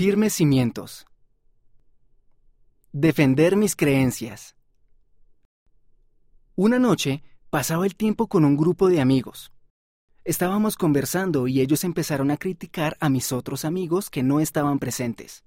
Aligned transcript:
Firmes 0.00 0.32
cimientos. 0.32 1.04
Defender 2.90 3.54
mis 3.54 3.76
creencias. 3.76 4.56
Una 6.56 6.78
noche 6.78 7.22
pasaba 7.50 7.84
el 7.84 7.94
tiempo 7.94 8.26
con 8.26 8.46
un 8.46 8.56
grupo 8.56 8.88
de 8.88 9.02
amigos. 9.02 9.52
Estábamos 10.24 10.76
conversando 10.76 11.48
y 11.48 11.60
ellos 11.60 11.84
empezaron 11.84 12.30
a 12.30 12.38
criticar 12.38 12.96
a 12.98 13.10
mis 13.10 13.30
otros 13.30 13.66
amigos 13.66 14.08
que 14.08 14.22
no 14.22 14.40
estaban 14.40 14.78
presentes. 14.78 15.44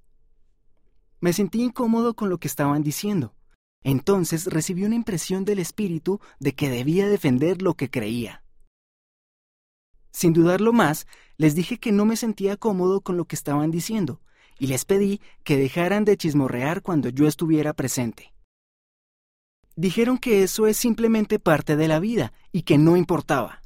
Me 1.20 1.34
sentí 1.34 1.64
incómodo 1.64 2.14
con 2.14 2.30
lo 2.30 2.38
que 2.38 2.48
estaban 2.48 2.84
diciendo. 2.84 3.34
Entonces 3.82 4.46
recibí 4.46 4.84
una 4.84 4.94
impresión 4.94 5.46
del 5.46 5.58
espíritu 5.58 6.20
de 6.40 6.54
que 6.54 6.70
debía 6.70 7.08
defender 7.08 7.64
lo 7.64 7.74
que 7.74 7.90
creía. 7.90 8.44
Sin 10.12 10.32
dudarlo 10.32 10.74
más, 10.74 11.08
les 11.38 11.56
dije 11.56 11.80
que 11.80 11.92
no 11.92 12.06
me 12.06 12.18
sentía 12.18 12.56
cómodo 12.56 13.02
con 13.02 13.18
lo 13.18 13.26
que 13.26 13.36
estaban 13.36 13.72
diciendo, 13.72 14.22
y 14.60 14.68
les 14.68 14.86
pedí 14.86 15.22
que 15.44 15.58
dejaran 15.58 16.06
de 16.06 16.18
chismorrear 16.18 16.82
cuando 16.82 17.10
yo 17.10 17.28
estuviera 17.28 17.74
presente. 17.74 18.34
Dijeron 19.76 20.18
que 20.18 20.44
eso 20.44 20.68
es 20.68 20.78
simplemente 20.78 21.40
parte 21.40 21.76
de 21.76 21.88
la 21.88 22.00
vida 22.00 22.34
y 22.52 22.64
que 22.64 22.78
no 22.78 22.96
importaba. 22.96 23.62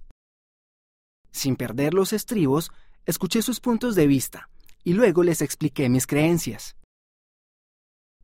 Sin 1.32 1.56
perder 1.56 1.94
los 1.94 2.14
estribos, 2.14 2.72
escuché 3.06 3.42
sus 3.42 3.60
puntos 3.60 3.96
de 3.96 4.08
vista 4.08 4.50
y 4.84 4.94
luego 4.94 5.24
les 5.24 5.42
expliqué 5.42 5.90
mis 5.90 6.08
creencias. 6.08 6.78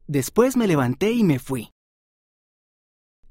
Después 0.08 0.56
me 0.58 0.68
levanté 0.68 1.12
y 1.12 1.24
me 1.24 1.40
fui. 1.40 1.72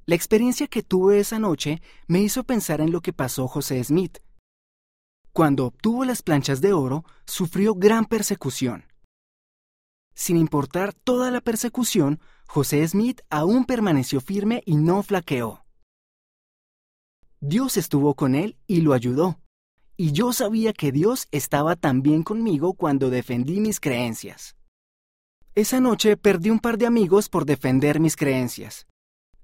La 0.04 0.14
experiencia 0.14 0.66
que 0.66 0.82
tuve 0.82 1.20
esa 1.20 1.38
noche 1.38 1.80
me 2.06 2.20
hizo 2.20 2.44
pensar 2.44 2.80
en 2.80 2.92
lo 2.92 3.00
que 3.00 3.12
pasó 3.12 3.48
José 3.48 3.82
Smith. 3.84 4.18
Cuando 5.32 5.66
obtuvo 5.66 6.04
las 6.04 6.22
planchas 6.22 6.60
de 6.60 6.72
oro, 6.72 7.04
sufrió 7.24 7.74
gran 7.74 8.04
persecución. 8.04 8.84
Sin 10.14 10.36
importar 10.36 10.92
toda 10.92 11.30
la 11.30 11.40
persecución, 11.40 12.20
José 12.46 12.86
Smith 12.86 13.22
aún 13.30 13.64
permaneció 13.64 14.20
firme 14.20 14.62
y 14.66 14.76
no 14.76 15.02
flaqueó. 15.02 15.64
Dios 17.40 17.76
estuvo 17.76 18.14
con 18.14 18.34
él 18.34 18.56
y 18.66 18.82
lo 18.82 18.92
ayudó, 18.92 19.40
y 19.96 20.12
yo 20.12 20.32
sabía 20.32 20.72
que 20.72 20.92
Dios 20.92 21.26
estaba 21.30 21.76
también 21.76 22.22
conmigo 22.22 22.74
cuando 22.74 23.10
defendí 23.10 23.60
mis 23.60 23.80
creencias. 23.80 24.56
Esa 25.54 25.80
noche 25.80 26.16
perdí 26.16 26.50
un 26.50 26.60
par 26.60 26.78
de 26.78 26.86
amigos 26.86 27.28
por 27.28 27.44
defender 27.44 28.00
mis 28.00 28.16
creencias, 28.16 28.86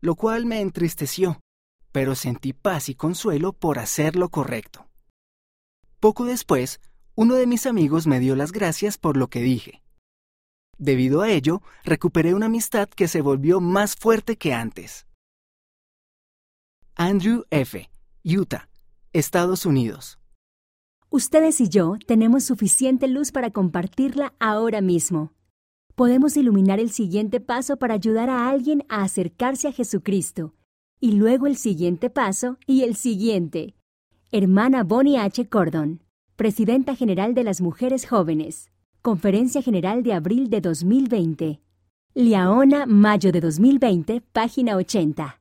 lo 0.01 0.15
cual 0.15 0.47
me 0.47 0.61
entristeció, 0.61 1.41
pero 1.93 2.15
sentí 2.15 2.53
paz 2.53 2.89
y 2.89 2.95
consuelo 2.95 3.53
por 3.53 3.79
hacer 3.79 4.17
lo 4.17 4.29
correcto. 4.29 4.89
Poco 6.01 6.25
después, 6.25 6.81
uno 7.15 7.35
de 7.35 7.47
mis 7.47 7.67
amigos 7.67 8.07
me 8.07 8.21
dio 8.21 8.37
las 8.37 8.53
gracias 8.53 8.97
por 8.97 9.17
lo 9.17 9.29
que 9.29 9.41
dije. 9.41 9.83
Debido 10.79 11.23
a 11.23 11.31
ello, 11.31 11.61
recuperé 11.85 12.35
una 12.35 12.47
amistad 12.47 12.89
que 12.89 13.09
se 13.09 13.21
volvió 13.21 13.61
más 13.61 13.97
fuerte 13.97 14.37
que 14.37 14.55
antes. 14.55 15.07
Andrew 16.95 17.45
F., 17.51 17.91
Utah, 18.25 18.69
Estados 19.13 19.67
Unidos. 19.67 20.19
Ustedes 21.11 21.61
y 21.61 21.69
yo 21.69 21.97
tenemos 22.07 22.45
suficiente 22.45 23.09
luz 23.09 23.33
para 23.33 23.51
compartirla 23.51 24.35
ahora 24.39 24.81
mismo. 24.81 25.33
Podemos 25.95 26.37
iluminar 26.37 26.79
el 26.79 26.91
siguiente 26.91 27.41
paso 27.41 27.77
para 27.77 27.95
ayudar 27.95 28.31
a 28.31 28.49
alguien 28.49 28.85
a 28.89 29.03
acercarse 29.03 29.67
a 29.69 29.73
Jesucristo, 29.73 30.55
y 31.01 31.13
luego 31.13 31.49
el 31.49 31.57
siguiente 31.57 32.09
paso 32.09 32.59
y 32.67 32.83
el 32.83 32.95
siguiente. 32.95 33.75
Hermana 34.31 34.85
Bonnie 34.85 35.19
H. 35.19 35.49
Cordon, 35.49 36.05
Presidenta 36.37 36.95
General 36.95 37.35
de 37.35 37.43
las 37.43 37.61
Mujeres 37.61 38.07
Jóvenes. 38.07 38.71
Conferencia 39.09 39.63
General 39.63 40.03
de 40.03 40.13
abril 40.13 40.51
de 40.51 40.61
2020. 40.61 41.63
Liaona, 42.15 42.85
mayo 42.85 43.33
de 43.33 43.41
2020, 43.41 44.21
página 44.35 44.77
80. 44.77 45.41